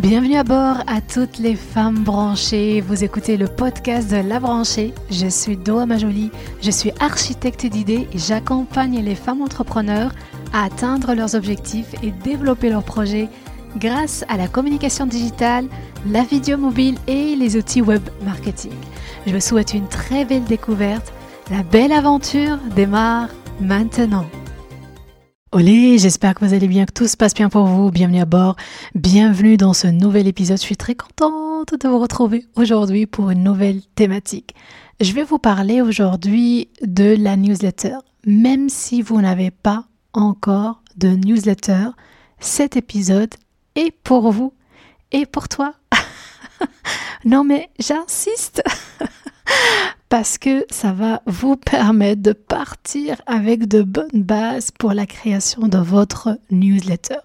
[0.00, 2.80] Bienvenue à bord à toutes les femmes branchées.
[2.80, 4.94] Vous écoutez le podcast de La Branchée.
[5.10, 6.30] Je suis Doa Majoli,
[6.62, 10.12] je suis architecte d'idées et j'accompagne les femmes entrepreneurs
[10.54, 13.28] à atteindre leurs objectifs et développer leurs projets
[13.76, 15.66] grâce à la communication digitale,
[16.06, 18.72] la vidéo mobile et les outils web marketing.
[19.26, 21.12] Je vous souhaite une très belle découverte.
[21.50, 23.28] La belle aventure démarre
[23.60, 24.24] maintenant.
[25.52, 27.90] Olé, j'espère que vous allez bien, que tout se passe bien pour vous.
[27.90, 28.54] Bienvenue à bord,
[28.94, 30.58] bienvenue dans ce nouvel épisode.
[30.58, 34.54] Je suis très contente de vous retrouver aujourd'hui pour une nouvelle thématique.
[35.00, 37.96] Je vais vous parler aujourd'hui de la newsletter.
[38.24, 41.88] Même si vous n'avez pas encore de newsletter,
[42.38, 43.34] cet épisode
[43.74, 44.52] est pour vous
[45.10, 45.74] et pour toi.
[47.24, 48.62] non mais j'insiste
[50.10, 55.68] parce que ça va vous permettre de partir avec de bonnes bases pour la création
[55.68, 57.20] de votre newsletter.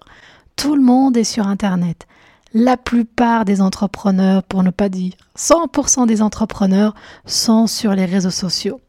[0.54, 2.06] Tout le monde est sur Internet.
[2.54, 6.94] La plupart des entrepreneurs, pour ne pas dire 100% des entrepreneurs,
[7.26, 8.80] sont sur les réseaux sociaux.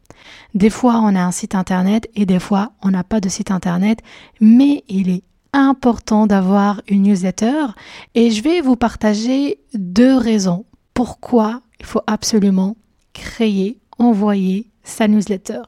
[0.54, 3.50] Des fois, on a un site Internet et des fois, on n'a pas de site
[3.50, 3.98] Internet,
[4.40, 7.66] mais il est important d'avoir une newsletter
[8.14, 12.76] et je vais vous partager deux raisons pourquoi il faut absolument
[13.12, 15.62] créer, envoyer sa newsletter.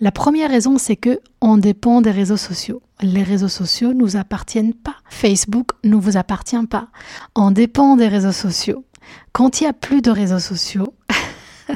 [0.00, 2.82] La première raison, c'est que on dépend des réseaux sociaux.
[3.00, 4.96] Les réseaux sociaux nous appartiennent pas.
[5.08, 6.88] Facebook ne vous appartient pas.
[7.36, 8.84] On dépend des réseaux sociaux.
[9.32, 10.94] Quand il n'y a plus de réseaux sociaux,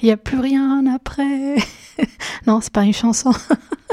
[0.00, 1.56] il n'y a plus rien après.
[2.46, 3.32] non, c'est pas une chanson.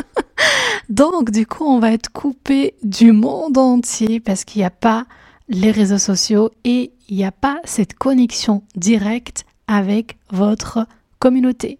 [0.89, 5.05] Donc, du coup, on va être coupé du monde entier parce qu'il n'y a pas
[5.49, 10.87] les réseaux sociaux et il n'y a pas cette connexion directe avec votre
[11.23, 11.79] communauté.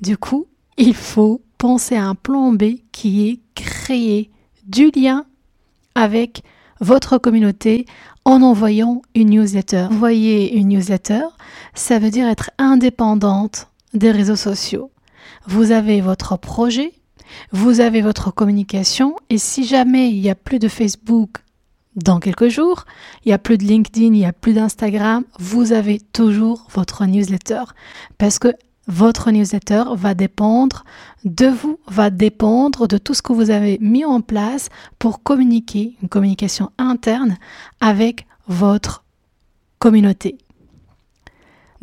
[0.00, 4.32] Du coup, il faut penser à un plan B qui est créer
[4.66, 5.26] du lien
[5.94, 6.42] avec
[6.80, 7.86] votre communauté
[8.24, 9.86] en envoyant une newsletter.
[9.92, 11.22] Envoyer une newsletter,
[11.72, 14.90] ça veut dire être indépendante des réseaux sociaux.
[15.46, 16.92] Vous avez votre projet,
[17.52, 21.30] vous avez votre communication et si jamais il n'y a plus de Facebook
[21.94, 22.86] dans quelques jours,
[23.24, 27.06] il n'y a plus de LinkedIn, il n'y a plus d'Instagram, vous avez toujours votre
[27.06, 27.62] newsletter
[28.18, 28.48] parce que
[28.90, 30.84] votre newsletter va dépendre
[31.24, 34.68] de vous, va dépendre de tout ce que vous avez mis en place
[34.98, 37.36] pour communiquer, une communication interne
[37.80, 39.04] avec votre
[39.78, 40.38] communauté.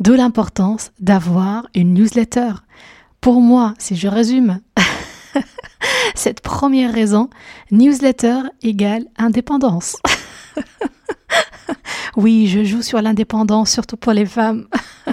[0.00, 2.52] D'où l'importance d'avoir une newsletter.
[3.20, 4.60] Pour moi, si je résume
[6.14, 7.30] cette première raison,
[7.70, 9.96] newsletter égale indépendance.
[12.16, 14.68] oui, je joue sur l'indépendance, surtout pour les femmes.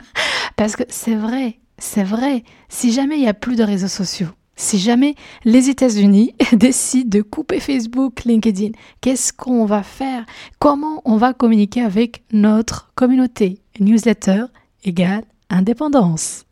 [0.55, 4.29] Parce que c'est vrai, c'est vrai, si jamais il n'y a plus de réseaux sociaux,
[4.55, 10.25] si jamais les États-Unis décident de couper Facebook, LinkedIn, qu'est-ce qu'on va faire?
[10.59, 13.59] Comment on va communiquer avec notre communauté?
[13.79, 14.45] Newsletter
[14.83, 16.45] égale indépendance.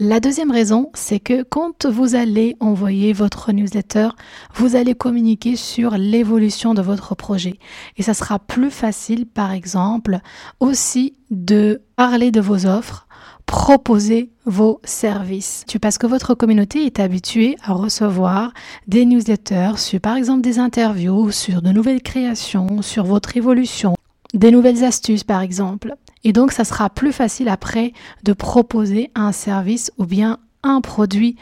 [0.00, 4.08] La deuxième raison, c'est que quand vous allez envoyer votre newsletter,
[4.54, 7.60] vous allez communiquer sur l'évolution de votre projet.
[7.96, 10.18] Et ça sera plus facile, par exemple,
[10.58, 13.06] aussi de parler de vos offres,
[13.46, 15.64] proposer vos services.
[15.80, 18.52] Parce que votre communauté est habituée à recevoir
[18.88, 23.94] des newsletters sur, par exemple, des interviews, sur de nouvelles créations, sur votre évolution,
[24.32, 25.94] des nouvelles astuces, par exemple.
[26.24, 31.36] Et donc, ça sera plus facile après de proposer un service ou bien un produit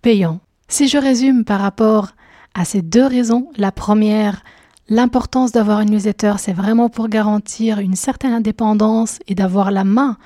[0.00, 0.40] payant.
[0.68, 2.12] Si je résume par rapport
[2.54, 4.42] à ces deux raisons, la première,
[4.88, 10.16] l'importance d'avoir une newsletter, c'est vraiment pour garantir une certaine indépendance et d'avoir la main,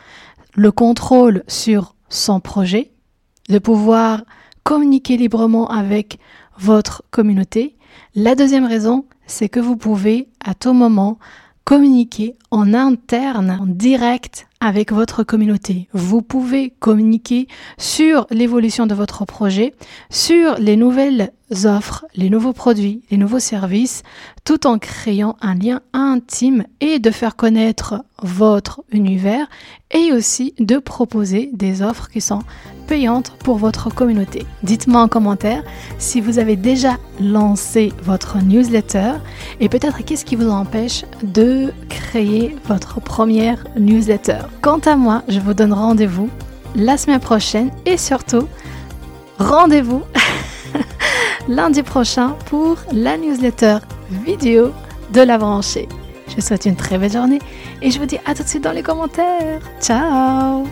[0.56, 2.90] le contrôle sur son projet,
[3.48, 4.24] de pouvoir
[4.64, 6.18] communiquer librement avec
[6.58, 7.76] votre communauté.
[8.14, 11.18] La deuxième raison, c'est que vous pouvez à tout moment
[11.64, 15.88] communiquer en interne, en direct avec votre communauté.
[15.92, 19.74] Vous pouvez communiquer sur l'évolution de votre projet,
[20.08, 21.32] sur les nouvelles
[21.64, 24.02] offres, les nouveaux produits, les nouveaux services,
[24.44, 29.46] tout en créant un lien intime et de faire connaître votre univers
[29.90, 32.42] et aussi de proposer des offres qui sont
[32.86, 34.46] payantes pour votre communauté.
[34.62, 35.62] Dites-moi en commentaire
[35.98, 39.12] si vous avez déjà lancé votre newsletter
[39.60, 44.40] et peut-être qu'est-ce qui vous empêche de créer votre première newsletter.
[44.62, 46.28] Quant à moi, je vous donne rendez-vous
[46.74, 48.46] la semaine prochaine et surtout,
[49.38, 50.02] rendez-vous
[51.48, 53.78] lundi prochain pour la newsletter
[54.10, 54.72] vidéo
[55.12, 55.88] de la branchée.
[56.28, 57.38] Je vous souhaite une très belle journée
[57.82, 59.60] et je vous dis à tout de suite dans les commentaires.
[59.80, 60.64] Ciao